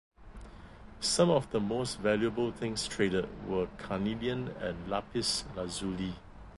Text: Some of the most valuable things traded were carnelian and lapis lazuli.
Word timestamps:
Some 0.99 1.29
of 1.29 1.51
the 1.51 1.59
most 1.59 1.99
valuable 1.99 2.51
things 2.51 2.87
traded 2.87 3.29
were 3.47 3.67
carnelian 3.77 4.47
and 4.59 4.89
lapis 4.89 5.43
lazuli. 5.55 6.15